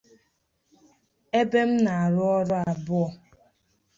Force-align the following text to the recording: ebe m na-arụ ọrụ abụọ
ebe 1.39 1.59
m 1.69 1.71
na-arụ 1.83 2.21
ọrụ 2.37 2.57
abụọ 2.69 3.07